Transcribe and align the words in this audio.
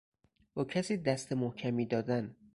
با 0.53 0.63
کسی 0.65 0.97
دست 0.97 1.33
محکمی 1.33 1.85
دادن 1.85 2.35